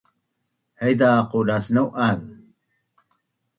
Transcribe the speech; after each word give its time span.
Haiza 0.79 1.09
qodacnau’az 1.33 2.21